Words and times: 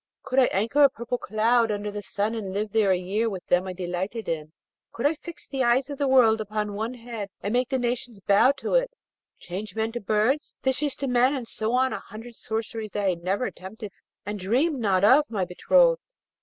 could 0.23 0.39
I 0.39 0.45
anchor 0.45 0.81
a 0.83 0.89
purple 0.89 1.19
cloud 1.19 1.69
under 1.69 1.91
the 1.91 2.01
sun 2.01 2.33
and 2.33 2.55
live 2.55 2.71
there 2.71 2.89
a 2.91 2.97
year 2.97 3.29
with 3.29 3.45
them 3.45 3.67
I 3.67 3.73
delighted 3.73 4.27
in? 4.27 4.51
could 4.91 5.05
I 5.05 5.13
fix 5.13 5.47
the 5.47 5.63
eyes 5.63 5.91
of 5.91 5.99
the 5.99 6.07
world 6.07 6.41
upon 6.41 6.73
one 6.73 6.95
head 6.95 7.29
and 7.43 7.53
make 7.53 7.69
the 7.69 7.77
nations 7.77 8.19
bow 8.19 8.51
to 8.53 8.73
it; 8.73 8.89
change 9.37 9.75
men 9.75 9.91
to 9.91 9.99
birds, 10.01 10.55
fishes 10.63 10.95
to 10.95 11.07
men; 11.07 11.35
and 11.35 11.47
so 11.47 11.73
on 11.73 11.93
a 11.93 11.99
hundred 11.99 12.35
sorceries 12.35 12.93
that 12.93 13.05
I 13.05 13.09
had 13.09 13.23
never 13.23 13.45
attempted 13.45 13.91
and 14.25 14.39
dreamed 14.39 14.79
not 14.79 15.03
of 15.03 15.29
my 15.29 15.45
betrothed! 15.45 16.01